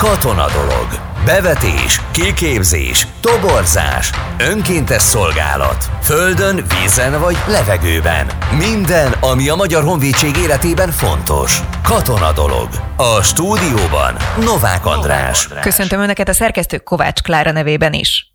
[0.00, 0.86] Katona dolog.
[1.24, 5.90] Bevetés, kiképzés, toborzás, önkéntes szolgálat.
[6.02, 8.26] Földön, vízen vagy levegőben.
[8.58, 11.60] Minden, ami a Magyar Honvédség életében fontos.
[11.82, 12.68] Katona dolog.
[12.96, 15.48] A stúdióban Novák András.
[15.60, 18.29] Köszöntöm Önöket a szerkesztő Kovács Klára nevében is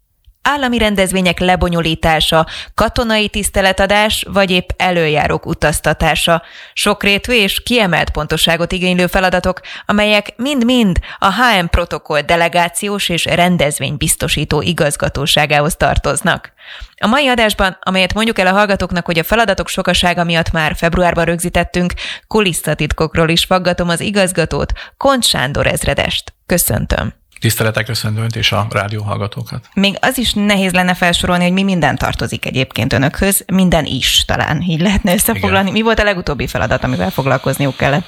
[0.45, 6.43] állami rendezvények lebonyolítása, katonai tiszteletadás vagy épp előjárók utaztatása,
[6.73, 14.61] sokrétű és kiemelt pontosságot igénylő feladatok, amelyek mind-mind a HM protokoll delegációs és rendezvény biztosító
[14.61, 16.53] igazgatóságához tartoznak.
[16.97, 21.25] A mai adásban, amelyet mondjuk el a hallgatóknak, hogy a feladatok sokasága miatt már februárban
[21.25, 21.93] rögzítettünk,
[22.27, 26.33] kulisszatitkokról is faggatom az igazgatót, Kont Sándor ezredest.
[26.45, 27.24] Köszöntöm!
[27.39, 29.69] Tiszteletek köszöntőnt és a rádióhallgatókat.
[29.73, 34.61] Még az is nehéz lenne felsorolni, hogy mi minden tartozik egyébként önökhöz, minden is talán
[34.61, 35.69] így lehetne összefoglalni.
[35.69, 35.73] Igen.
[35.73, 38.05] Mi volt a legutóbbi feladat, amivel foglalkozniuk kellett?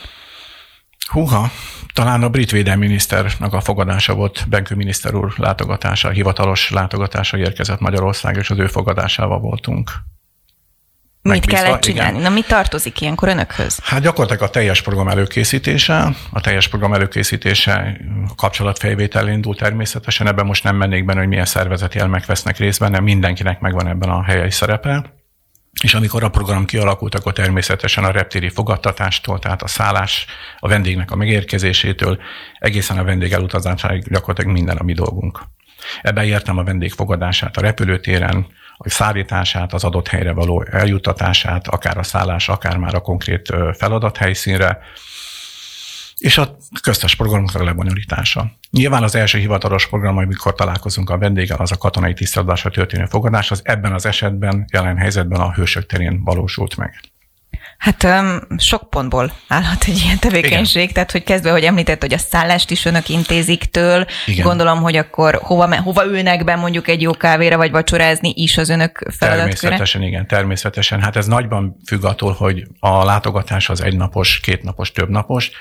[1.11, 1.51] Húha,
[1.93, 8.35] talán a brit védelminiszternek a fogadása volt, Benkő miniszter úr látogatása, hivatalos látogatása érkezett Magyarország,
[8.35, 9.91] és az ő fogadásával voltunk.
[11.33, 12.17] Mit kellett csinálni?
[12.17, 12.21] Igen.
[12.21, 13.79] Na, mi tartozik ilyenkor önökhöz?
[13.83, 17.97] Hát gyakorlatilag a teljes program előkészítése, a teljes program előkészítése
[18.35, 22.99] kapcsolatfejvétel indul természetesen, ebben most nem mennék benne, hogy milyen szervezeti elmek vesznek részt benne,
[22.99, 25.15] mindenkinek megvan ebben a helyi szerepe.
[25.83, 30.25] És amikor a program kialakult, akkor természetesen a reptéri fogadtatástól, tehát a szállás,
[30.59, 32.19] a vendégnek a megérkezésétől,
[32.59, 35.41] egészen a vendég elutazásáig gyakorlatilag minden a mi dolgunk.
[36.01, 41.97] Ebben értem a vendég fogadását a repülőtéren, a szállítását, az adott helyre való eljuttatását, akár
[41.97, 44.79] a szállás, akár már a konkrét feladathelyszínre,
[46.17, 48.51] és a köztes programokra lebonyolítása.
[48.71, 53.51] Nyilván az első hivatalos program, amikor találkozunk a vendéggel, az a katonai tiszteladásra történő fogadás,
[53.51, 56.99] az ebben az esetben, jelen helyzetben a hősök terén valósult meg.
[57.77, 58.07] Hát
[58.57, 60.93] sok pontból állhat egy ilyen tevékenység, Igen.
[60.93, 64.45] tehát hogy kezdve, hogy említett, hogy a szállást is önök intézik től, Igen.
[64.45, 68.69] gondolom, hogy akkor hova, hova ülnek be mondjuk egy jó kávéra vagy vacsorázni is az
[68.69, 69.55] önök feladatköre?
[69.55, 71.01] Természetesen, igen, természetesen.
[71.01, 75.51] Hát ez nagyban függ attól, hogy a látogatás az egynapos, kétnapos, többnapos,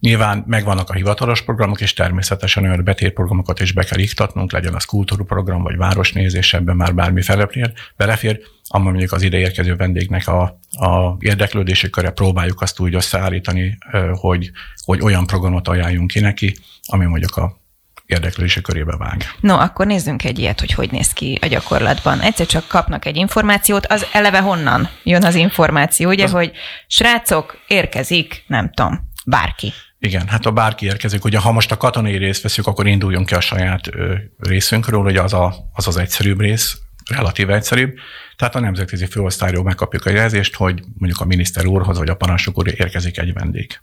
[0.00, 4.84] Nyilván megvannak a hivatalos programok, és természetesen olyan betétprogramokat is be kell iktatnunk, legyen az
[4.84, 11.16] kultúrprogram vagy városnézés, ebben már bármi felefér, belefér, amely mondjuk az ideérkező vendégnek a, a
[11.18, 13.78] érdeklődési köre próbáljuk azt úgy összeállítani,
[14.12, 14.50] hogy,
[14.84, 16.56] hogy olyan programot ajánljunk ki neki,
[16.86, 17.58] ami mondjuk a
[18.06, 19.24] érdeklődési körébe vág.
[19.40, 22.20] No, akkor nézzünk egy ilyet, hogy hogy néz ki a gyakorlatban.
[22.20, 26.30] Egyszer csak kapnak egy információt, az eleve honnan jön az információ, ugye, az...
[26.30, 26.52] hogy
[26.86, 29.72] srácok, érkezik, nem tudom, bárki.
[30.02, 33.34] Igen, hát ha bárki érkezik, ugye ha most a katonai részt veszük, akkor induljunk ki
[33.34, 33.90] a saját
[34.38, 36.78] részünkről, hogy az, a, az az egyszerűbb rész,
[37.10, 37.98] relatív egyszerűbb.
[38.36, 42.58] Tehát a nemzetközi főosztályról megkapjuk a jelzést, hogy mondjuk a miniszter úrhoz vagy a parancsnok
[42.58, 43.80] úr érkezik egy vendég.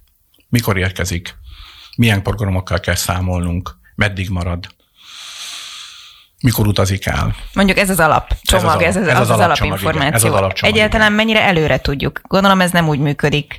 [0.49, 1.35] Mikor érkezik?
[1.97, 3.77] Milyen programokkal kell számolnunk?
[3.95, 4.67] Meddig marad?
[6.41, 7.35] Mikor utazik el.
[7.53, 10.15] Mondjuk ez az alapcsomag, ez az, alap, ez az, az, az alapinformáció.
[10.15, 11.25] Ez az alapcsomag, Egyáltalán igen.
[11.25, 12.21] mennyire előre tudjuk?
[12.23, 13.57] Gondolom ez nem úgy működik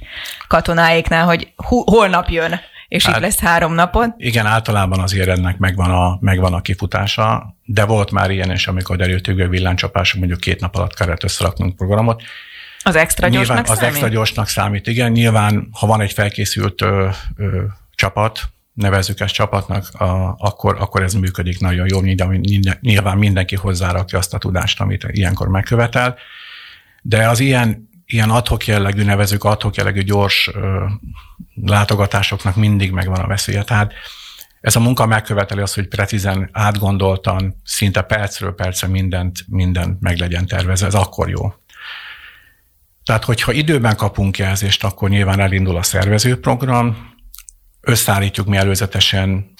[0.49, 4.15] katonáiknál, hogy hu- holnap jön, és hát, itt lesz három napon.
[4.17, 8.97] Igen, általában azért ennek megvan a, megvan a kifutása, de volt már ilyen is, amikor
[8.97, 12.23] derült a villáncsapások, mondjuk két nap alatt kellett összeraknunk programot.
[12.83, 13.83] Az extra gyorsnak nyilván, számít?
[13.83, 15.13] Az extra gyorsnak számít, igen.
[15.13, 17.63] Nyilván, ha van egy felkészült ö, ö,
[17.95, 18.41] csapat,
[18.79, 22.03] nevezzük ezt csapatnak, a, akkor, akkor ez működik nagyon jól,
[22.81, 26.17] nyilván mindenki hozzárakja azt a tudást, amit ilyenkor megkövetel,
[27.03, 30.85] de az ilyen, ilyen adhok jellegű, nevezük adhok jellegű gyors ö,
[31.55, 33.63] látogatásoknak mindig megvan a veszélye.
[33.63, 33.93] Tehát
[34.61, 40.47] ez a munka megköveteli azt, hogy precízen, átgondoltan, szinte percről percre mindent, mindent meg legyen
[40.47, 40.87] tervezve.
[40.87, 41.55] Ez akkor jó.
[43.05, 47.17] Tehát, hogyha időben kapunk jelzést, akkor nyilván elindul a szervezőprogram,
[47.89, 49.53] összeállítjuk mi előzetesen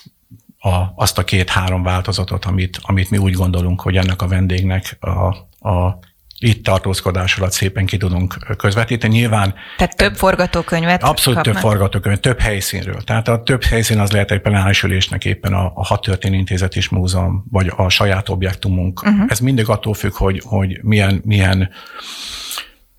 [0.59, 5.27] a, azt a két-három változatot, amit, amit mi úgy gondolunk, hogy ennek a vendégnek a,
[5.69, 5.99] a
[6.41, 9.15] itt tartózkodás alatt szépen ki tudunk közvetíteni.
[9.15, 9.55] Nyilván...
[9.77, 11.55] Tehát több forgatókönyvet Abszolút kapnak.
[11.55, 13.03] több forgatókönyvet, több helyszínről.
[13.03, 16.89] Tehát a több helyszín az lehet egy plenáris ülésnek éppen a, a Hat Intézet és
[16.89, 19.03] Múzeum, vagy a saját objektumunk.
[19.03, 19.25] Uh-huh.
[19.29, 21.71] Ez mindig attól függ, hogy, hogy milyen, milyen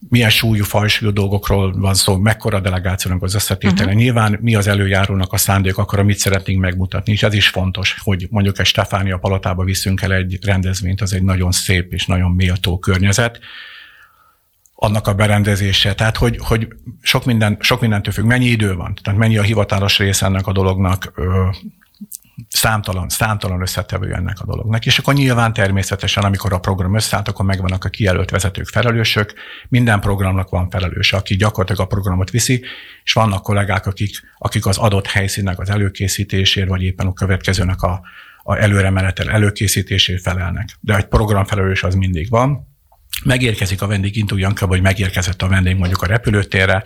[0.09, 3.83] milyen súlyú, fajsúlyú dolgokról van szó, mekkora delegációnak az összetétele.
[3.83, 4.01] Uh-huh.
[4.01, 8.27] Nyilván mi az előjárónak a szándék, akkor mit szeretnénk megmutatni, és ez is fontos, hogy
[8.29, 12.79] mondjuk egy Stefánia palotába viszünk el egy rendezvényt, az egy nagyon szép és nagyon méltó
[12.79, 13.39] környezet,
[14.81, 15.93] annak a berendezése.
[15.93, 16.67] Tehát, hogy, hogy
[17.01, 18.25] sok, minden, sok mindentől függ.
[18.25, 18.97] Mennyi idő van?
[19.01, 21.13] Tehát mennyi a hivatalos része ennek a dolognak?
[22.47, 24.85] Számtalan, számtalan összetevő ennek a dolognak.
[24.85, 29.33] És akkor nyilván természetesen, amikor a program összeállt, akkor megvannak a kijelölt vezetők, felelősök.
[29.69, 32.63] Minden programnak van felelőse, aki gyakorlatilag a programot viszi,
[33.03, 38.01] és vannak kollégák, akik, akik az adott helyszínnek az előkészítésért, vagy éppen a következőnek a,
[38.43, 40.77] a előre menetel előkészítését felelnek.
[40.79, 42.67] De egy programfelelős az mindig van.
[43.23, 46.83] Megérkezik a vendég, intújjanka, vagy megérkezett a vendég mondjuk a repülőtérre,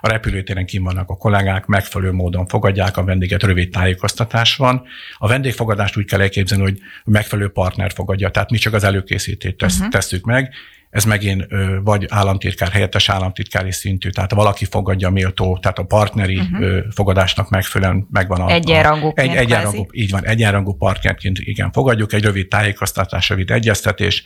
[0.00, 4.82] a repülőtéren kim vannak a kollégák, megfelelő módon fogadják a vendéget, rövid tájékoztatás van.
[5.18, 9.76] A vendégfogadást úgy kell elképzelni, hogy megfelelő partner fogadja, tehát mi csak az előkészítést tesz,
[9.76, 9.90] uh-huh.
[9.90, 10.54] tesszük meg,
[10.92, 11.46] ez megint
[11.82, 16.78] vagy államtitkár, helyettes államtitkári szintű, tehát valaki fogadja méltó, tehát a partneri uh-huh.
[16.94, 18.50] fogadásnak megfelelően megvan a...
[18.50, 19.12] Egyenrangú.
[19.14, 24.24] Egy, egyenrangú, így van, egyenrangú partnerként igen, fogadjuk, egy rövid tájékoztatás, rövid egyeztetés,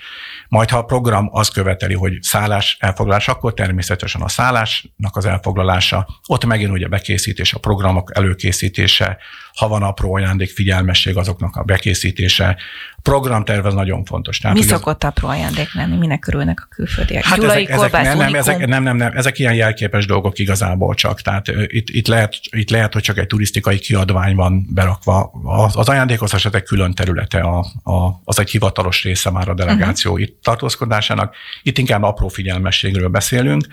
[0.48, 6.06] majd ha a program azt követeli, hogy szállás elfoglalás, akkor természetesen a szállásnak az elfoglalása,
[6.26, 9.18] ott megint ugye bekészítés, a programok előkészítése,
[9.56, 12.56] ha van apró ajándék, figyelmesség azoknak a bekészítése.
[13.06, 14.38] Programterv az nagyon fontos.
[14.38, 15.08] Tehát, Mi szokott az...
[15.08, 15.96] apró ajándék lenni?
[15.96, 17.24] Minek örülnek a külföldiek?
[17.24, 20.94] Hát Gyulai ezek, ezek, nem, nem, ezek, nem, nem, nem, ezek ilyen jelképes dolgok igazából
[20.94, 21.20] csak.
[21.20, 25.30] Tehát itt, itt, lehet, itt lehet, hogy csak egy turisztikai kiadvány van berakva.
[25.44, 30.12] Az, az ajándékos esetek külön területe, a, a, az egy hivatalos része már a delegáció
[30.12, 30.26] uh-huh.
[30.26, 31.34] itt tartózkodásának.
[31.62, 33.66] Itt inkább apró figyelmességről beszélünk.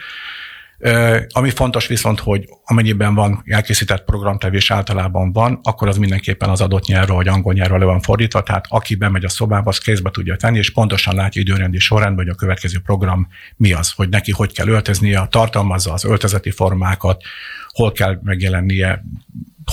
[1.30, 6.85] Ami fontos viszont, hogy amennyiben van elkészített programtevés általában van, akkor az mindenképpen az adott
[6.85, 10.35] nyelvről vagy angol nyelvről le van fordítva, tehát aki bemegy a szobába, az kézbe tudja
[10.35, 14.53] tenni, és pontosan látja időrendi sorrendben, hogy a következő program mi az, hogy neki hogy
[14.53, 17.24] kell öltöznie, tartalmazza az öltözeti formákat,
[17.68, 19.03] hol kell megjelennie,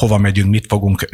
[0.01, 1.05] hova megyünk, mit fogunk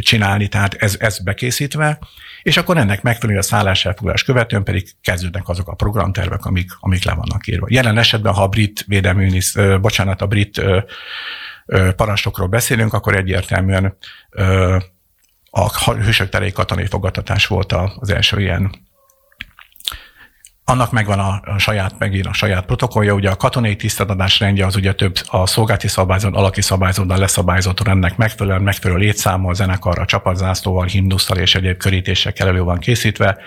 [0.00, 1.98] csinálni, tehát ez, ez bekészítve,
[2.42, 7.14] és akkor ennek megfelelően a szálláselfoglalás követően pedig kezdődnek azok a programtervek, amik, amik le
[7.14, 7.66] vannak írva.
[7.70, 9.40] Jelen esetben, ha a brit védelmi,
[9.80, 10.62] bocsánat, a brit
[11.96, 13.96] parancsokról beszélünk, akkor egyértelműen
[15.50, 18.85] a hősök terei katonai fogadtatás volt az első ilyen
[20.68, 24.92] annak megvan a, saját, megint a saját protokollja, ugye a katonai tisztadás rendje az ugye
[24.92, 31.54] több a szolgálti szabályzat, alaki szabályzatban leszabályzott rendnek megfelelően, megfelelő létszámmal, zenekarra, csapatzászlóval, himnusszal és
[31.54, 33.38] egyéb körítésekkel elő van készítve.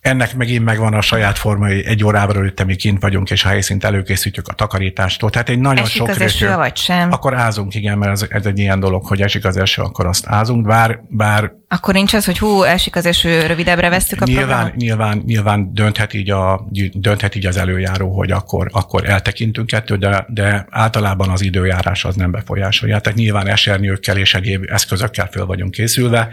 [0.00, 3.84] Ennek megint megvan a saját formai, egy órával előtte mi kint vagyunk, és a helyszínt
[3.84, 5.30] előkészítjük a takarítástól.
[5.30, 7.12] Tehát egy nagyon esik sok az eső, vagy sem?
[7.12, 10.26] Akkor ázunk, igen, mert ez, ez, egy ilyen dolog, hogy esik az eső, akkor azt
[10.26, 14.46] ázunk, bár, bár akkor nincs az, hogy hú, esik az eső, rövidebbre vesztük a nyilván,
[14.46, 14.76] programot?
[14.76, 20.26] Nyilván, nyilván dönthet, így a, dönthet így az előjáró, hogy akkor, akkor eltekintünk ettől, de,
[20.28, 22.98] de általában az időjárás az nem befolyásolja.
[22.98, 26.28] Tehát nyilván esernyőkkel és egyéb eszközökkel föl vagyunk készülve.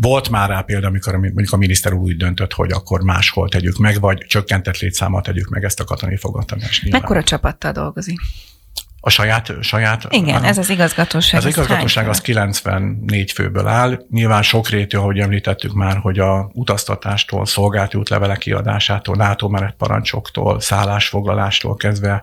[0.00, 4.00] Volt már rá példa, amikor mondjuk a miniszter úgy döntött, hogy akkor máshol tegyük meg,
[4.00, 6.90] vagy csökkentett létszámmal tegyük meg ezt a katonai fogadtatást.
[6.90, 8.20] Mekkora csapattal dolgozik?
[9.00, 10.06] A saját, saját?
[10.10, 11.40] Igen, ez az igazgatóság.
[11.40, 14.06] Az igazgatóság az 94 főből áll.
[14.10, 22.22] Nyilván sokrétű, ahogy említettük már, hogy a utaztatástól, szolgálti útlevele kiadásától, NATO parancsoktól, szállásfoglalástól kezdve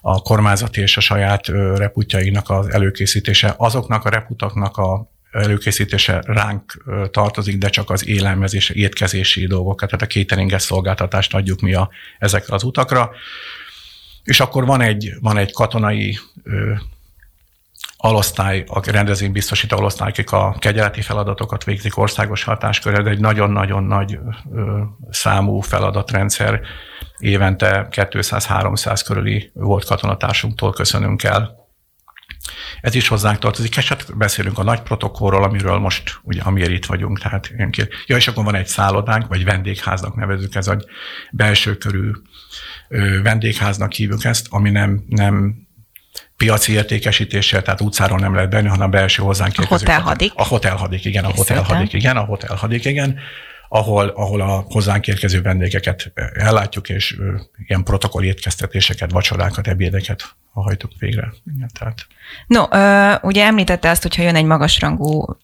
[0.00, 1.46] a kormányzati és a saját
[1.76, 9.46] reputjainak az előkészítése, azoknak a reputaknak a előkészítése ránk tartozik, de csak az élelmezés, étkezési
[9.46, 13.10] dolgokat, tehát a cateringes szolgáltatást adjuk mi a, ezekre az utakra.
[14.22, 16.72] És akkor van egy, van egy katonai ö,
[17.96, 23.82] alosztály, a rendezvény biztosító alosztály, akik a kegyeleti feladatokat végzik országos hatáskör, ez egy nagyon-nagyon
[23.82, 24.18] nagy
[24.52, 24.80] ö,
[25.10, 26.60] számú feladatrendszer.
[27.18, 31.59] Évente 200-300 körüli volt katonatársunktól köszönünk el
[32.80, 36.86] ez is hozzánk tartozik, és hát beszélünk a nagy protokollról, amiről most, ugye, amiért itt
[36.86, 37.88] vagyunk, tehát ilyen kér.
[38.06, 40.84] Ja, és akkor van egy szállodánk, vagy vendégháznak nevezük, ez egy
[41.30, 42.10] belső körű
[43.22, 45.54] vendégháznak hívjuk ezt, ami nem, nem
[46.36, 50.32] piaci értékesítéssel, tehát utcáról nem lehet benni, hanem belső hozzánk A hotelhadik.
[50.34, 53.18] A hotelhadik, igen, a hotelhadik, igen, a hotelhadik, igen
[53.72, 57.18] ahol, ahol a hozzánk érkező vendégeket ellátjuk, és
[57.66, 60.22] ilyen protokoll étkeztetéseket, vacsorákat, ebédeket
[60.52, 61.32] hajtunk végre.
[61.56, 62.06] Igen, tehát.
[62.46, 62.62] No,
[63.28, 65.36] ugye említette azt, hogyha jön egy magasrangú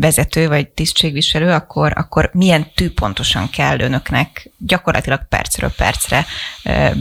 [0.00, 6.26] vezető vagy tisztségviselő, akkor, akkor milyen tű pontosan kell önöknek gyakorlatilag percről percre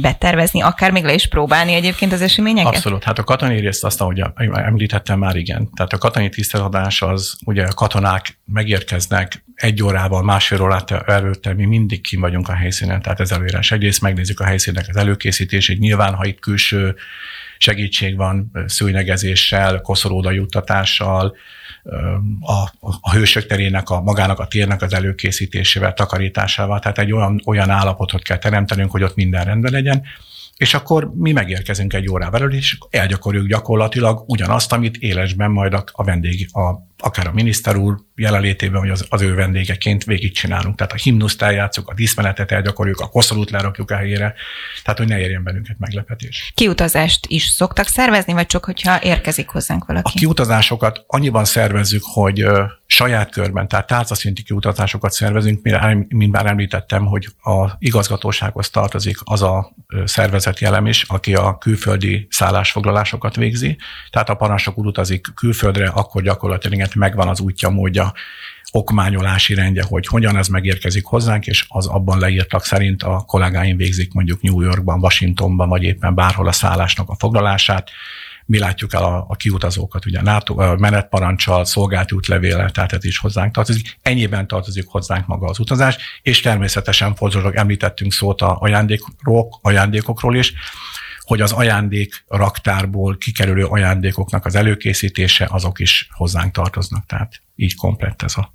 [0.01, 2.73] betervezni, akár még le is próbálni egyébként az eseményeket?
[2.73, 3.03] Abszolút.
[3.03, 5.69] Hát a katonai részt azt, ahogy említettem már, igen.
[5.75, 11.65] Tehát a katonai tiszteladás az, ugye a katonák megérkeznek egy órával, másfél órát előtte, mi
[11.65, 13.71] mindig kim vagyunk a helyszínen, tehát ez előírás.
[13.71, 16.95] Egyrészt megnézzük a helyszínek az előkészítését, nyilván, ha itt külső
[17.57, 21.35] segítség van szőnyegezéssel, koszorúda juttatással,
[22.39, 27.69] a, a hősök terének, a magának a térnek az előkészítésével, takarításával, tehát egy olyan, olyan
[27.69, 30.03] állapotot kell teremtenünk, hogy ott minden rendben legyen.
[30.57, 35.83] és akkor mi megérkezünk egy órával előtt, és elgyakoroljuk gyakorlatilag ugyanazt, amit élesben majd a,
[35.91, 40.75] a vendég, a, akár a miniszter úr jelenlétében, vagy az, az ő vendégeként végigcsinálunk.
[40.75, 44.33] Tehát a himnuszt eljátszuk, a díszmenetet elgyakoroljuk, a koszorút lerakjuk a helyére,
[44.83, 46.51] tehát hogy ne érjen bennünket meglepetés.
[46.55, 50.11] Kiutazást is szoktak szervezni, vagy csak hogyha érkezik hozzánk valaki?
[50.13, 52.45] A kiutazásokat annyiban szervezzük, hogy
[52.85, 55.61] saját körben, tehát tárcaszinti kiutazásokat szervezünk,
[56.07, 59.75] mint már említettem, hogy a igazgatósághoz tartozik az a
[60.05, 63.77] szervezeti elem is, aki a külföldi szállásfoglalásokat végzi.
[64.09, 68.13] Tehát a parancsnok úr utazik külföldre, akkor gyakorlatilag megvan az útja, módja,
[68.71, 74.13] okmányolási rendje, hogy hogyan ez megérkezik hozzánk, és az abban leírtak szerint a kollégáim végzik
[74.13, 77.89] mondjuk New Yorkban, Washingtonban, vagy éppen bárhol a szállásnak a foglalását,
[78.47, 83.53] mi látjuk el a, a kiutazókat, ugye NATO, menetparancsal, szolgált útlevéllel, tehát ez is hozzánk
[83.53, 83.97] tartozik.
[84.01, 90.53] Ennyiben tartozik hozzánk maga az utazás, és természetesen fordulok, említettünk szót a ajándékról, ajándékokról is,
[91.27, 97.05] hogy az ajándék raktárból kikerülő ajándékoknak az előkészítése, azok is hozzánk tartoznak.
[97.05, 98.51] Tehát így komplett ez a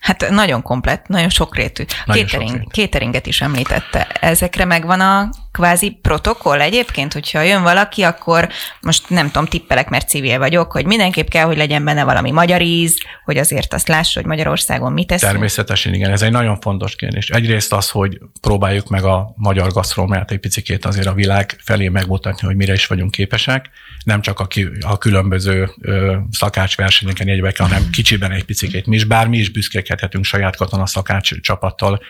[0.00, 1.84] Hát nagyon komplett, nagyon sokrétű.
[2.04, 2.82] Nagyon Catering, sokrétű.
[2.82, 4.06] Cateringet is említette.
[4.06, 8.48] Ezekre megvan a kvázi protokoll egyébként, hogyha jön valaki, akkor
[8.80, 12.62] most nem tudom, tippelek, mert civil vagyok, hogy mindenképp kell, hogy legyen benne valami magyar
[12.62, 12.94] íz,
[13.24, 15.32] hogy azért azt lássa, hogy Magyarországon mit teszünk.
[15.32, 17.30] Természetesen igen, ez egy nagyon fontos kérdés.
[17.30, 22.46] Egyrészt az, hogy próbáljuk meg a magyar gasztronómiát egy picit azért a világ felé megmutatni,
[22.46, 23.70] hogy mire is vagyunk képesek,
[24.04, 29.04] nem csak a, ki, a különböző ö, szakácsversenyeken jegyveken, hanem kicsiben egy picit mi is,
[29.04, 32.00] bár mi is büszkékedhetünk saját katona szakács csapattal,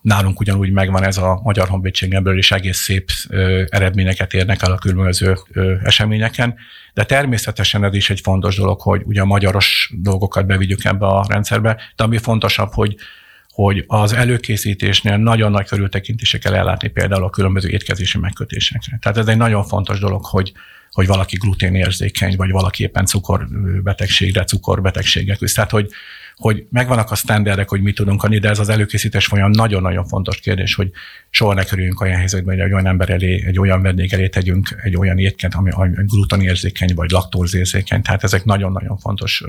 [0.00, 3.10] Nálunk ugyanúgy megvan ez a Magyar Honvédségen is egész szép
[3.68, 5.36] eredményeket érnek el a különböző
[5.82, 6.54] eseményeken,
[6.94, 11.26] de természetesen ez is egy fontos dolog, hogy ugye a magyaros dolgokat bevigyük ebbe a
[11.28, 12.96] rendszerbe, de ami fontosabb, hogy
[13.56, 18.98] hogy az előkészítésnél nagyon nagy körültekintése kell ellátni például a különböző étkezési megkötésekre.
[19.00, 20.52] Tehát ez egy nagyon fontos dolog, hogy,
[20.90, 25.54] hogy valaki gluténérzékeny, vagy valaki éppen cukorbetegségre, cukorbetegségek küzd.
[25.54, 25.90] Tehát, hogy,
[26.36, 30.40] hogy megvannak a sztenderek, hogy mit tudunk adni, de ez az előkészítés folyam nagyon-nagyon fontos
[30.40, 30.90] kérdés, hogy
[31.30, 34.80] soha ne kerüljünk olyan helyzetbe, hogy egy olyan ember elé, egy olyan vendég elé tegyünk
[34.82, 38.02] egy olyan étket, ami, ami vagy laktózérzékeny.
[38.02, 39.42] Tehát ezek nagyon-nagyon fontos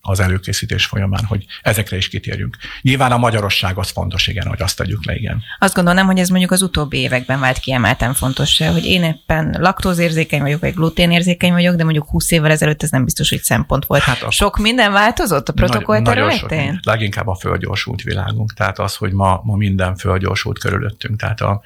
[0.00, 2.56] az előkészítés folyamán, hogy ezekre is kitérjünk.
[2.82, 5.42] Nyilván a magyarosság az fontos, igen, hogy azt tegyük le, igen.
[5.58, 10.40] Azt gondolom, hogy ez mondjuk az utóbbi években vált kiemelten fontos, hogy én éppen laktózérzékeny
[10.40, 14.02] vagyok, vagy gluténérzékeny vagyok, de mondjuk 20 évvel ezelőtt ez nem biztos, hogy szempont volt.
[14.02, 16.29] Hát Sok minden változott a protokoll területén?
[16.36, 21.20] Sok, leginkább a földgyorsult világunk, tehát az, hogy ma, ma minden földgyorsult körülöttünk.
[21.20, 21.62] Tehát a,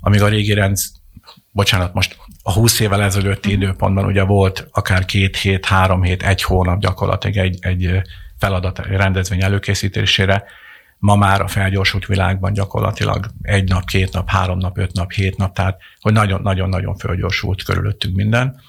[0.00, 0.76] amíg a régi rend,
[1.50, 3.62] bocsánat, most a 20 évvel ezelőtti uh-huh.
[3.62, 8.02] időpontban ugye volt akár két hét, három hét, egy hónap gyakorlatilag egy, egy
[8.38, 10.44] feladat egy rendezvény előkészítésére.
[10.98, 15.36] Ma már a felgyorsult világban gyakorlatilag egy nap, két nap, három nap, öt nap, hét
[15.36, 18.60] nap, tehát hogy nagyon-nagyon fölgyorsult körülöttünk minden.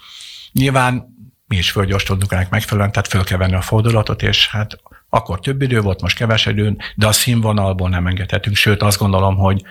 [0.52, 4.78] Nyilván mi is fölgyorsodunk ennek megfelelően, tehát föl kell venni a fordulatot, és hát
[5.10, 8.56] akkor több idő volt, most kevesebb idő, de a színvonalból nem engedhetünk.
[8.56, 9.62] Sőt, azt gondolom, hogy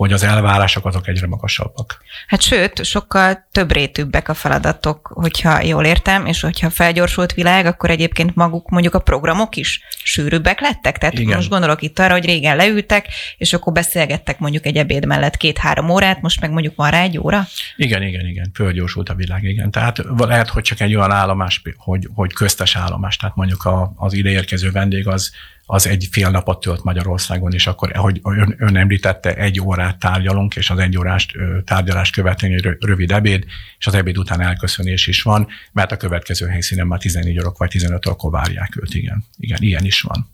[0.00, 2.02] hogy az elvárások azok egyre magasabbak.
[2.26, 7.90] Hát sőt, sokkal több rétűbbek a feladatok, hogyha jól értem, és hogyha felgyorsult világ, akkor
[7.90, 10.98] egyébként maguk mondjuk a programok is sűrűbbek lettek.
[10.98, 11.36] Tehát Igen.
[11.36, 15.90] most gondolok itt arra, hogy régen leültek, és akkor beszélgettek mondjuk egy ebéd mellett két-három
[15.90, 17.46] órát, most meg mondjuk van rá egy óra?
[17.76, 19.70] Igen, igen, igen, fölgyorsult a világ, igen.
[19.70, 24.12] Tehát lehet, hogy csak egy olyan állomás, hogy, hogy köztes állomás, tehát mondjuk a, az
[24.12, 25.32] ideérkező vendég az
[25.72, 30.56] az egy fél napot tölt Magyarországon, és akkor, ahogy ön, ön említette, egy órát tárgyalunk,
[30.56, 31.26] és az egy órás
[31.64, 33.44] tárgyalást követően egy rövid ebéd,
[33.78, 37.68] és az ebéd után elköszönés is van, mert a következő helyszínen már 14 órak vagy
[37.68, 39.24] 15 órakor várják őt, igen.
[39.36, 40.30] Igen, ilyen is van.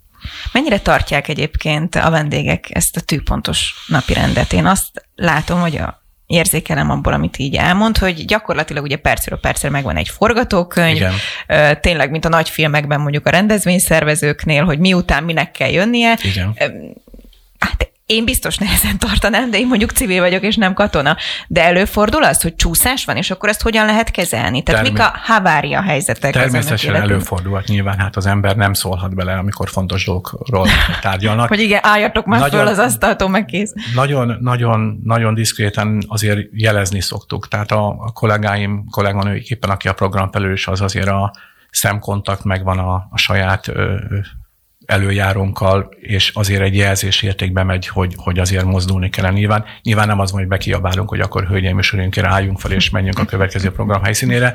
[0.52, 4.52] Mennyire tartják egyébként a vendégek ezt a tűpontos napirendet?
[4.52, 9.71] Én azt látom, hogy a érzékelem abból, amit így elmond, hogy gyakorlatilag ugye percről percre
[9.71, 11.80] megvan egy forgatókönyv, Igen.
[11.80, 16.18] tényleg, mint a nagy filmekben mondjuk a rendezvényszervezőknél, hogy miután minek kell jönnie.
[16.23, 16.56] Igen.
[18.06, 21.16] Én biztos nehezen tartanám, de én mondjuk civil vagyok, és nem katona.
[21.48, 24.62] De előfordul az, hogy csúszás van, és akkor ezt hogyan lehet kezelni?
[24.62, 26.32] Tehát Termé- mik a havária helyzetek?
[26.32, 30.66] Természetesen előfordulhat nyilván, hát az ember nem szólhat bele, amikor fontos dolgokról
[31.00, 31.48] tárgyalnak.
[31.54, 33.72] hogy igen, álljatok már nagyon, föl az asztaltól, meg kész.
[33.94, 37.48] Nagyon, nagyon, nagyon diszkréten azért jelezni szoktuk.
[37.48, 41.32] Tehát a, a kollégáim, kolléganőik éppen, aki a program felelős, az azért a
[41.70, 43.96] szemkontakt megvan a, a saját ö,
[44.87, 49.33] előjárónkkal, és azért egy jelzés értékbe megy, hogy, hogy azért mozdulni kell.
[49.33, 53.19] Nyilván, nyilván nem az hogy bekiabálunk, hogy akkor hölgyeim és uraim, álljunk fel és menjünk
[53.19, 54.55] a következő program helyszínére.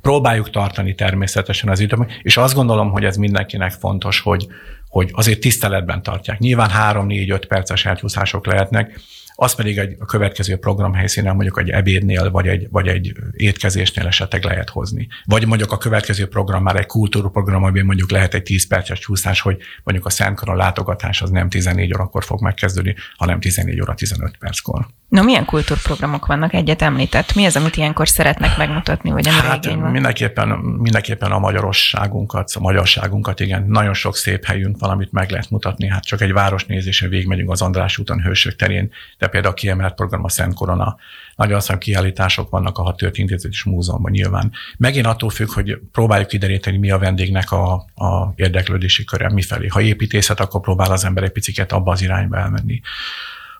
[0.00, 4.46] Próbáljuk tartani természetesen az időt, és azt gondolom, hogy ez mindenkinek fontos, hogy,
[4.88, 6.38] hogy azért tiszteletben tartják.
[6.38, 9.00] Nyilván 3-4-5 perces elcsúszások lehetnek,
[9.42, 14.06] az pedig egy, a következő program helyszínen mondjuk egy ebédnél, vagy egy, vagy egy étkezésnél
[14.06, 15.08] esetleg lehet hozni.
[15.24, 19.40] Vagy mondjuk a következő program már egy kultúrprogram, amiben mondjuk lehet egy 10 perces csúszás,
[19.40, 24.36] hogy mondjuk a Szentkaron látogatás az nem 14 órakor fog megkezdődni, hanem 14 óra 15
[24.36, 24.86] perckor.
[25.10, 26.54] No, milyen kultúrprogramok vannak?
[26.54, 27.34] Egyet említett.
[27.34, 29.78] Mi az, amit ilyenkor szeretnek megmutatni, vagy amire hát, van?
[29.78, 33.64] Mindenképpen, mindenképpen a magyarosságunkat, a magyarságunkat, igen.
[33.68, 35.88] Nagyon sok szép helyünk valamit meg lehet mutatni.
[35.88, 40.24] Hát csak egy városnézése végigmegyünk az András úton, Hősök terén, de például a kiemelt program
[40.24, 40.96] a Szent Korona.
[41.36, 43.02] Nagyon szép kiállítások vannak a Hat
[43.50, 44.52] és Múzeumban nyilván.
[44.76, 49.66] Megint attól függ, hogy próbáljuk kideríteni, mi a vendégnek a, a érdeklődési köre, mifelé.
[49.66, 52.80] Ha építészet, akkor próbál az ember egy picit abba az irányba elmenni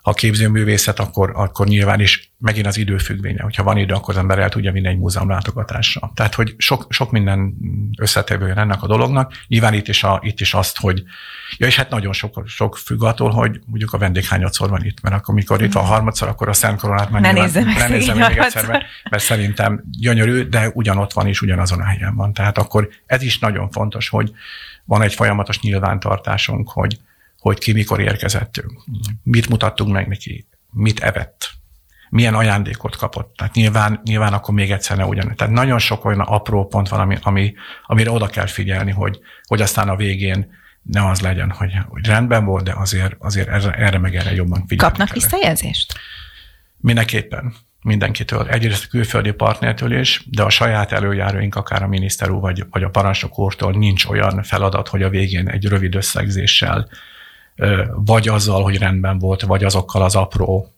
[0.03, 3.43] ha képzőművészet, akkor, akkor nyilván is megint az időfüggvénye.
[3.43, 6.11] Hogyha van idő, akkor az ember el tudja vinni egy múzeum látogatásra.
[6.15, 7.55] Tehát, hogy sok, sok minden
[7.99, 9.33] összetevője ennek a dolognak.
[9.47, 11.03] Nyilván itt is, a, itt is azt, hogy
[11.57, 15.01] ja, és hát nagyon sok, sok függ attól, hogy mondjuk a vendég hányadszor van itt,
[15.01, 17.77] mert akkor, mikor itt van harmadszor, akkor a Szent Koronát már ne nyilván, nézze meg,
[17.77, 22.15] ne nézze meg egyszer, mert, mert szerintem gyönyörű, de ugyanott van és ugyanazon a helyen
[22.17, 22.33] van.
[22.33, 24.33] Tehát akkor ez is nagyon fontos, hogy
[24.85, 26.99] van egy folyamatos nyilvántartásunk, hogy,
[27.41, 28.65] hogy ki mikor érkezett,
[29.23, 31.51] mit mutattunk meg neki, mit evett,
[32.11, 33.37] milyen ajándékot kapott.
[33.37, 35.35] Tehát nyilván, nyilván akkor még egyszer ne ugyan.
[35.37, 37.55] Tehát nagyon sok olyan apró pont van, ami, ami,
[37.87, 42.45] amire oda kell figyelni, hogy, hogy aztán a végén ne az legyen, hogy, hogy rendben
[42.45, 45.95] volt, de azért, azért erre, erre meg erre jobban figyelni Kapnak visszajelzést?
[46.77, 48.49] Mindenképpen mindenkitől.
[48.49, 52.83] Egyrészt a külföldi partnertől is, de a saját előjáróink, akár a miniszter úr vagy, vagy
[52.83, 56.89] a parancsnok úrtól nincs olyan feladat, hogy a végén egy rövid összegzéssel
[57.95, 60.75] vagy azzal, hogy rendben volt, vagy azokkal az apró,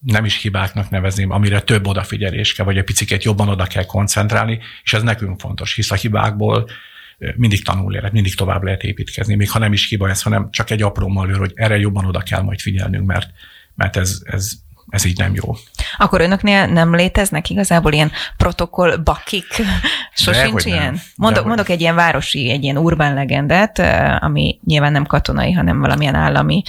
[0.00, 4.58] nem is hibáknak nevezném, amire több odafigyelés kell, vagy egy picit jobban oda kell koncentrálni,
[4.82, 6.68] és ez nekünk fontos, hisz a hibákból
[7.36, 10.70] mindig tanul lehet, mindig tovább lehet építkezni, még ha nem is hiba ez, hanem csak
[10.70, 13.30] egy apró malőr, hogy erre jobban oda kell majd figyelnünk, mert,
[13.74, 14.50] mert ez, ez
[14.88, 15.54] ez így nem jó.
[15.96, 19.62] Akkor önöknél nem léteznek igazából ilyen protokoll bakik?
[20.14, 20.84] Sosincs De, ilyen?
[20.84, 21.00] Nem.
[21.16, 23.78] Mondok, De, mondok egy ilyen városi, egy ilyen urbán legendet,
[24.22, 26.62] ami nyilván nem katonai, hanem valamilyen állami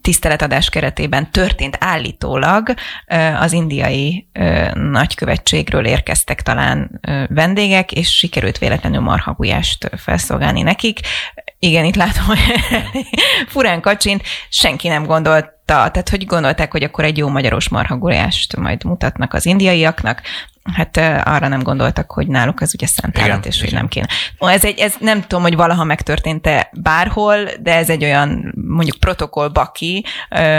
[0.00, 2.74] tiszteletadás keretében történt állítólag,
[3.40, 4.28] az indiai
[4.74, 11.00] nagykövetségről érkeztek talán vendégek, és sikerült véletlenül marhagulyást felszolgálni nekik.
[11.58, 12.24] Igen, itt látom,
[13.52, 18.84] furán kacsint, senki nem gondolt tehát hogy gondolták, hogy akkor egy jó magyaros marhagulyást majd
[18.84, 20.22] mutatnak az indiaiaknak,
[20.74, 24.06] hát arra nem gondoltak, hogy náluk ez ugye szent állat, és hogy nem kéne.
[24.38, 29.48] Ez, egy, ez nem tudom, hogy valaha megtörtént-e bárhol, de ez egy olyan mondjuk protokoll
[29.48, 30.04] baki,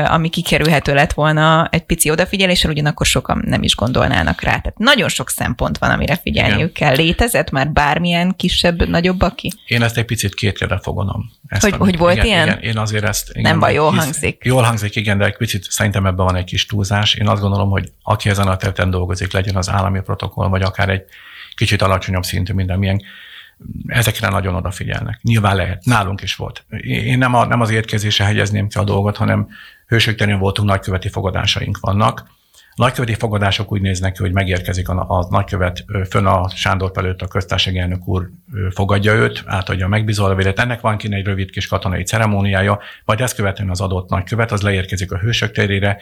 [0.05, 4.49] ami kikerülhető lett volna egy pici odafigyeléssel, ugyanakkor sokan nem is gondolnának rá.
[4.49, 6.95] Tehát nagyon sok szempont van, amire figyelniük igen.
[6.95, 7.05] kell.
[7.05, 9.53] Létezett már bármilyen kisebb, nagyobb baki?
[9.65, 11.31] Én ezt egy picit kétre fogonom.
[11.47, 12.47] Ezt hogy, hogy volt igen, ilyen?
[12.47, 13.29] Igen, én azért ezt...
[13.29, 14.41] Igen, nem baj, jól hisz, hangzik.
[14.45, 17.13] Jól hangzik, igen, de egy picit szerintem ebben van egy kis túlzás.
[17.13, 20.89] Én azt gondolom, hogy aki ezen a területen dolgozik, legyen az állami protokoll, vagy akár
[20.89, 21.03] egy
[21.55, 23.01] kicsit alacsonyabb szintű minden milyen,
[23.87, 25.19] ezekre nagyon odafigyelnek.
[25.21, 25.85] Nyilván lehet.
[25.85, 26.65] Nálunk is volt.
[26.81, 29.47] Én nem, a, nem az érkezése helyezném ki a dolgot, hanem
[29.87, 32.35] hősök voltunk, nagyköveti fogadásaink vannak.
[32.75, 37.27] Nagyköveti fogadások úgy néznek ki, hogy megérkezik a, a nagykövet fönn a Sándor előtt, a
[37.27, 38.29] köztársasági elnök úr
[38.69, 40.59] fogadja őt, átadja a megbízólevélet.
[40.59, 44.61] Ennek van kint egy rövid kis katonai ceremóniája, majd ezt követően az adott nagykövet, az
[44.61, 45.97] leérkezik a hősök terére,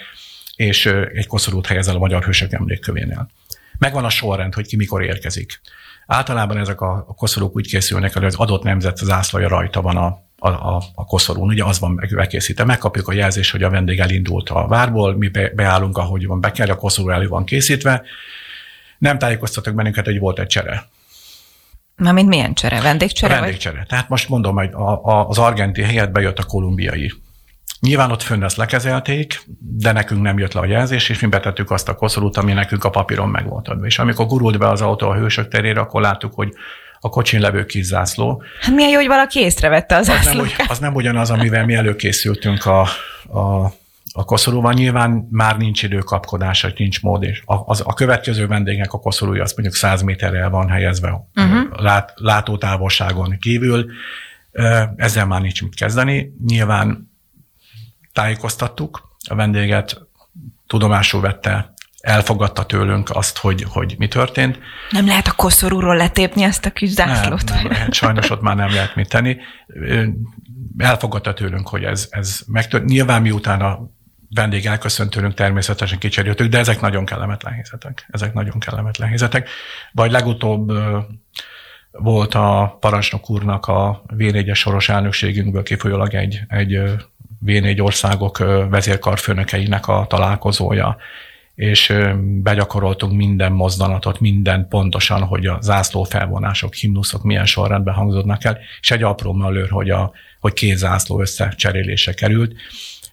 [0.55, 3.29] és egy koszorút helyez el a magyar hősök emlékkövénél.
[3.77, 5.61] Megvan a sorrend, hogy ki mikor érkezik.
[6.07, 10.49] Általában ezek a koszorúk úgy készülnek, hogy az adott nemzet zászlaja rajta van a, a,
[10.49, 12.63] a, a koszorún, ugye az van megkészítve.
[12.63, 16.51] Megkapjuk a jelzést, hogy a vendég elindult a várból, mi be, beállunk, ahogy van, be
[16.51, 18.03] kell, a koszorú elő van készítve.
[18.97, 20.89] Nem tájékoztatok bennünket, hogy volt egy csere.
[21.95, 22.81] Na, mint milyen csere?
[22.81, 23.33] Vendégcsere?
[23.39, 23.77] Vendégcsere.
[23.77, 23.87] Vagy?
[23.87, 27.13] Tehát most mondom, hogy a, a, az argenti helyet bejött a kolumbiai
[27.79, 31.71] Nyilván ott fönn ezt lekezelték, de nekünk nem jött le a jelzés, és mi betettük
[31.71, 33.85] azt a koszorút, ami nekünk a papíron meg volt adva.
[33.85, 36.53] És amikor gurult be az autó a hősök terére, akkor láttuk, hogy
[36.99, 38.43] a kocsin levő kis zászló.
[38.61, 42.65] Hát milyen jó, hogy valaki észrevette az az nem, az nem ugyanaz, amivel mi előkészültünk
[42.65, 42.81] a,
[43.27, 43.73] a,
[44.13, 44.73] a koszorúval.
[44.73, 49.43] Nyilván már nincs idő kapkodásra, nincs mód, és a, az, a következő vendégnek a koszorúja
[49.43, 51.81] az mondjuk 100 méterrel van helyezve uh-huh.
[51.81, 53.85] lát, látótávolságon kívül.
[54.95, 56.33] Ezzel már nincs mit kezdeni.
[56.45, 57.13] Nyilván
[58.15, 60.01] tájékoztattuk, a vendéget
[60.67, 64.59] tudomásul vette, elfogadta tőlünk azt, hogy, hogy mi történt.
[64.89, 67.43] Nem lehet a koszorúról letépni ezt a kis zászlót?
[67.43, 69.37] Nem, nem lehet, sajnos ott már nem lehet mit tenni.
[70.77, 72.85] Elfogadta tőlünk, hogy ez, ez megtört.
[72.85, 73.89] Nyilván miután a
[74.29, 78.07] vendég elköszönt tőlünk, természetesen kicseréltük, de ezek nagyon kellemetlen helyzetek.
[78.09, 79.49] Ezek nagyon kellemetlen helyzetek.
[79.91, 80.71] Vagy legutóbb
[81.91, 86.81] volt a parancsnok úrnak a v soros elnökségünkből kifolyólag egy, egy
[87.45, 88.37] V4 országok
[88.69, 90.97] vezérkarfőnökeinek a találkozója,
[91.55, 98.59] és begyakoroltunk minden mozdanatot, minden pontosan, hogy a zászló felvonások, himnuszok milyen sorrendben hangzódnak el,
[98.81, 102.53] és egy apró mellőr, hogy, a, hogy két zászló összecserélése került.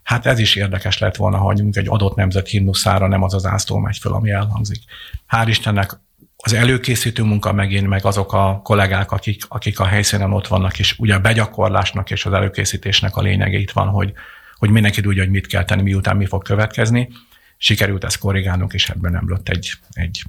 [0.02, 3.78] Hát ez is érdekes lett volna, mondjuk egy adott nemzet himnuszára nem az az zászló
[3.78, 4.82] megy föl, ami elhangzik.
[5.28, 6.00] Hál' Istennek
[6.44, 10.94] az előkészítő munka megint, meg azok a kollégák, akik, akik a helyszínen ott vannak, és
[10.98, 14.12] ugye a begyakorlásnak és az előkészítésnek a lényege itt van, hogy,
[14.54, 17.08] hogy mindenki tudja, hogy mit kell tenni, miután mi fog következni.
[17.56, 20.22] Sikerült ezt korrigálnunk, és ebben nem lett egy, egy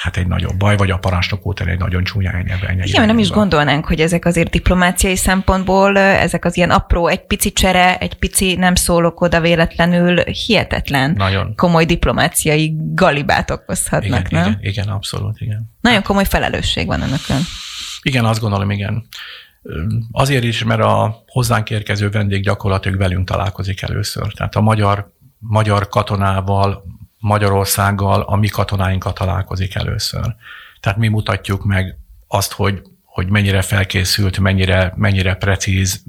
[0.00, 2.82] hát egy nagyobb baj, vagy a parancsnok óta egy nagyon csúnya ennyi.
[2.82, 7.52] Igen, nem is gondolnánk, hogy ezek azért diplomáciai szempontból, ezek az ilyen apró, egy pici
[7.52, 11.54] csere, egy pici nem szólok oda véletlenül hihetetlen nagyon.
[11.56, 14.50] komoly diplomáciai galibát okozhatnak, igen, nem?
[14.50, 15.70] Igen, igen, abszolút, igen.
[15.80, 17.40] Nagyon komoly felelősség van önökön.
[18.02, 19.06] Igen, azt gondolom, igen.
[20.12, 24.32] Azért is, mert a hozzánk érkező vendég gyakorlatilag velünk találkozik először.
[24.32, 26.84] Tehát a magyar, magyar katonával,
[27.20, 30.34] Magyarországgal a mi katonáinkat találkozik először.
[30.80, 36.02] Tehát mi mutatjuk meg azt, hogy, hogy mennyire felkészült, mennyire, mennyire precíz,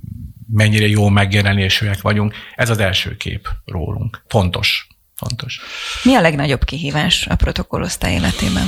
[0.53, 2.35] mennyire jó megjelenésűek vagyunk.
[2.55, 4.23] Ez az első kép rólunk.
[4.27, 4.87] Fontos.
[5.15, 5.61] Fontos.
[6.03, 8.67] Mi a legnagyobb kihívás a protokollosztály életében?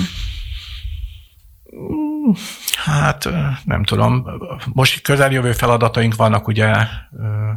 [2.75, 3.29] Hát
[3.63, 4.25] nem tudom.
[4.73, 6.73] Most közeljövő feladataink vannak, ugye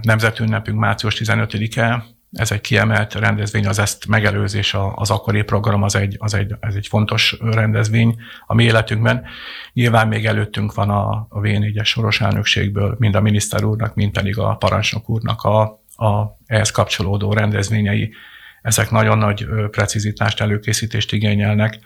[0.03, 6.17] nemzetünnepünk március 15-e, ez egy kiemelt rendezvény, az ezt megelőzés, az akkori program, az egy,
[6.19, 9.25] az egy, ez egy fontos rendezvény a mi életünkben.
[9.73, 14.39] Nyilván még előttünk van a, a V4-es soros elnökségből, mind a miniszter úrnak, mind pedig
[14.39, 15.61] a parancsnok úrnak a,
[15.97, 18.15] a ehhez kapcsolódó rendezvényei.
[18.63, 21.79] Ezek nagyon nagy precizitást, előkészítést igényelnek.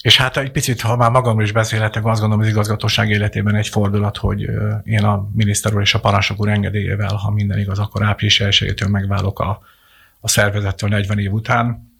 [0.00, 3.68] És hát egy picit, ha már magamról is beszélhetek, azt gondolom az igazgatóság életében egy
[3.68, 4.40] fordulat, hogy
[4.84, 8.84] én a miniszter úr és a parancsnok úr engedélyével, ha minden igaz, akkor április 1
[8.88, 9.60] megválok a,
[10.20, 11.94] a szervezettől 40 év után,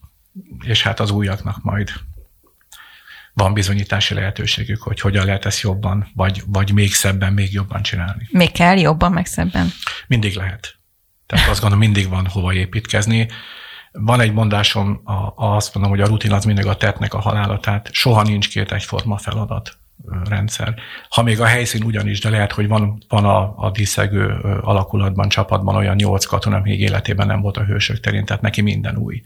[0.65, 1.91] és hát az újaknak majd
[3.33, 8.29] van bizonyítási lehetőségük, hogy hogyan lehet ezt jobban, vagy, vagy még szebben, még jobban csinálni.
[8.31, 9.69] Még kell jobban, meg szebben?
[10.07, 10.75] Mindig lehet.
[11.27, 13.29] Tehát azt gondolom, mindig van hova építkezni.
[13.93, 17.59] Van egy mondásom, a, azt mondom, hogy a rutin az mindig a tettnek a halála,
[17.61, 19.79] tehát soha nincs két egyforma feladat
[20.25, 20.75] rendszer.
[21.09, 24.27] Ha még a helyszín ugyanis, de lehet, hogy van, van a, a díszegő
[24.63, 28.97] alakulatban, csapatban olyan nyolc katona, még életében nem volt a hősök terén, tehát neki minden
[28.97, 29.23] új.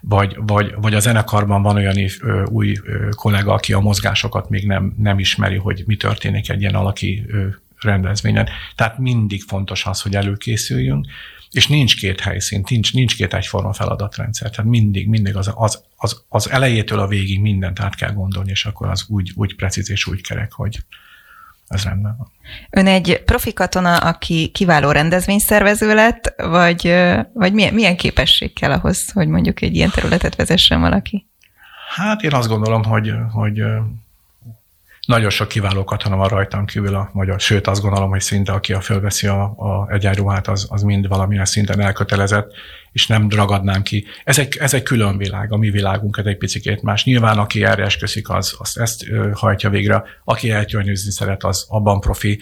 [0.00, 1.96] Vagy, vagy, vagy a zenekarban van olyan
[2.44, 2.76] új
[3.10, 7.26] kollega, aki a mozgásokat még nem, nem ismeri, hogy mi történik egy ilyen alaki
[7.78, 8.48] rendezvényen.
[8.74, 11.06] Tehát mindig fontos az, hogy előkészüljünk,
[11.52, 14.50] és nincs két helyszín, nincs, nincs két egyforma feladatrendszer.
[14.50, 18.64] Tehát mindig, mindig az, az, az, az elejétől a végig mindent át kell gondolni, és
[18.64, 20.78] akkor az úgy, úgy precíz és úgy kerek, hogy
[21.68, 22.30] ez rendben van.
[22.70, 26.94] Ön egy profi katona, aki kiváló rendezvényszervező lett, vagy,
[27.32, 31.26] vagy milyen, milyen képesség kell ahhoz, hogy mondjuk egy ilyen területet vezessen valaki?
[31.94, 33.62] Hát én azt gondolom, hogy, hogy
[35.06, 38.72] nagyon sok kiváló katona van rajtam kívül a magyar, sőt azt gondolom, hogy szinte aki
[38.72, 42.52] a fölveszi a, a egyenruhát, az, az mind valamilyen szinten elkötelezett,
[42.92, 44.06] és nem ragadnám ki.
[44.24, 47.04] Ez egy, ez egy külön világ, a mi világunk, ez egy picit más.
[47.04, 50.04] Nyilván aki erre esküszik, az, az ezt hajtja végre.
[50.24, 52.40] Aki eltyönyőzni szeret, az abban profi.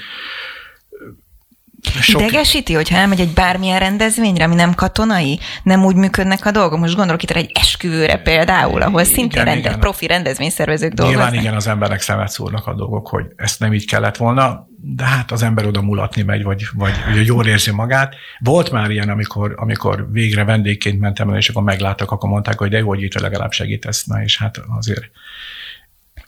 [2.00, 2.20] Sok...
[2.20, 6.78] Idegesíti, hogyha elmegy egy bármilyen rendezvényre, ami nem katonai, nem úgy működnek a dolgok.
[6.78, 9.80] Most gondolok itt egy esküvőre például, ahol szintén rende, igen.
[9.80, 11.24] profi rendezvényszervezők dolgoznak.
[11.24, 15.04] Nyilván igen, az emberek szemet szúrnak a dolgok, hogy ezt nem így kellett volna, de
[15.04, 18.14] hát az ember oda mulatni megy, vagy, vagy vagy jól érzi magát.
[18.38, 22.70] Volt már ilyen, amikor, amikor végre vendégként mentem el, és akkor megláttak, akkor mondták, hogy
[22.70, 24.04] de jó, hogy itt legalább segítesz.
[24.04, 25.04] Na, és hát azért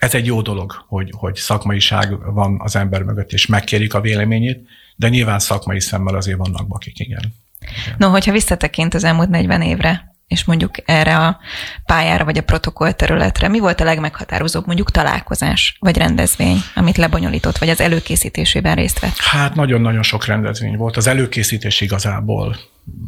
[0.02, 4.68] ez egy jó dolog, hogy, hogy szakmaiság van az ember mögött, és megkérik a véleményét,
[4.96, 7.32] de nyilván szakmai szemmel azért vannak bakik, igen.
[7.60, 7.94] igen.
[7.98, 11.38] No, hogyha visszatekint az elmúlt 40 évre, és mondjuk erre a
[11.86, 17.58] pályára vagy a protokoll területre, mi volt a legmeghatározóbb mondjuk találkozás vagy rendezvény, amit lebonyolított,
[17.58, 19.16] vagy az előkészítésében részt vett?
[19.16, 20.96] Hát nagyon-nagyon sok rendezvény volt.
[20.96, 22.56] Az előkészítés igazából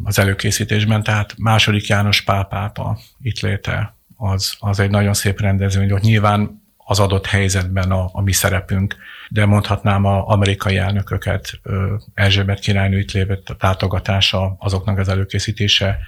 [0.03, 5.89] az előkészítésben, tehát második János Pál pápa itt léte, az, az egy nagyon szép rendezvény
[5.89, 6.01] volt.
[6.01, 8.95] Nyilván az adott helyzetben a, a mi szerepünk,
[9.29, 11.59] de mondhatnám a amerikai elnököket,
[12.13, 15.99] Erzsébet királynő itt lévett látogatása, azoknak az előkészítése,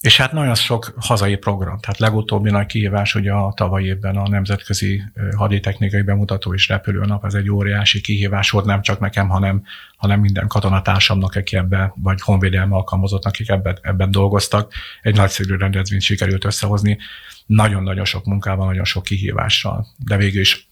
[0.00, 1.78] és hát nagyon sok hazai program.
[1.78, 5.02] Tehát legutóbbi nagy kihívás ugye a tavalyi évben a Nemzetközi
[5.36, 9.62] Haditechnikai Bemutató és Repülőnap, ez egy óriási kihívás volt nem csak nekem, hanem,
[9.96, 14.72] hanem minden katonatársamnak, aki ebben, vagy honvédelme alkalmazottnak, akik ebben, ebben dolgoztak.
[15.02, 16.98] Egy nagyszerű rendezvényt sikerült összehozni
[17.46, 20.68] nagyon-nagyon sok munkával, nagyon sok kihívással, de végül is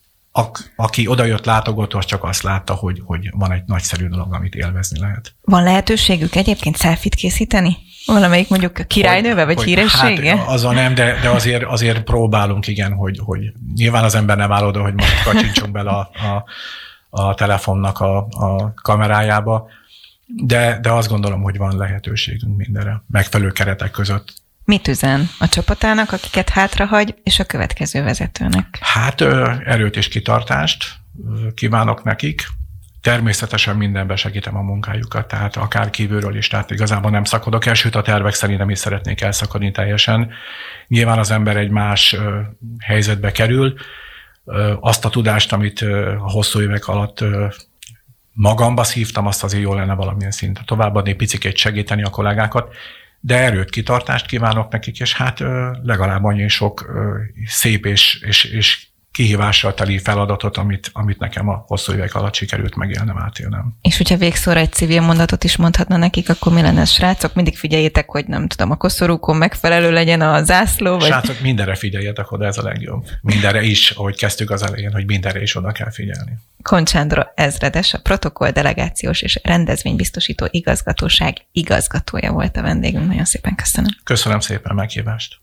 [0.77, 4.99] aki odajött látogató, az csak azt látta, hogy, hogy van egy nagyszerű dolog, amit élvezni
[4.99, 5.35] lehet.
[5.41, 7.77] Van lehetőségük egyébként szelfit készíteni?
[8.07, 10.37] Valamelyik mondjuk királynőve, vagy hogy, híressége?
[10.37, 14.53] Hát azon nem, de, de azért, azért próbálunk, igen, hogy, hogy nyilván az ember nem
[14.53, 16.45] áll oda, hogy most kacsincsunk bele a, a,
[17.11, 19.69] a telefonnak a, a kamerájába,
[20.27, 24.35] de, de azt gondolom, hogy van lehetőségünk mindenre, megfelelő keretek között.
[24.65, 28.79] Mit üzen a csapatának, akiket hátrahagy, és a következő vezetőnek?
[28.81, 29.21] Hát
[29.65, 30.85] erőt és kitartást
[31.55, 32.47] kívánok nekik.
[33.03, 37.95] Természetesen mindenben segítem a munkájukat, tehát akár kívülről is, tehát igazából nem szakadok el, sőt
[37.95, 40.31] a tervek szerint nem is szeretnék elszakadni teljesen.
[40.87, 42.17] Nyilván az ember egy más
[42.79, 43.75] helyzetbe kerül,
[44.81, 45.81] azt a tudást, amit
[46.19, 47.25] a hosszú évek alatt
[48.33, 52.75] magamba szívtam, azt azért jó lenne valamilyen szinten továbbadni, picikét segíteni a kollégákat,
[53.21, 55.39] de erőt, kitartást kívánok nekik, és hát
[55.83, 56.93] legalább annyi sok
[57.47, 62.75] szép és, és, és kihívással teli feladatot, amit, amit nekem a hosszú évek alatt sikerült
[62.75, 63.77] megélnem, átélnem.
[63.83, 67.35] És hogyha végszóra egy civil mondatot is mondhatna nekik, akkor mi lenne, srácok?
[67.35, 70.99] Mindig figyeljétek, hogy nem tudom, a koszorúkon megfelelő legyen a zászló?
[70.99, 71.07] Vagy...
[71.07, 73.07] Srácok, mindenre figyeljetek oda, ez a legjobb.
[73.21, 76.39] Mindenre is, ahogy kezdtük az elején, hogy mindenre is oda kell figyelni.
[76.63, 83.07] Koncsándra ezredes, a protokoll delegációs és rendezvénybiztosító igazgatóság igazgatója volt a vendégünk.
[83.07, 83.91] Nagyon szépen köszönöm.
[84.05, 85.42] Köszönöm szépen meghívást.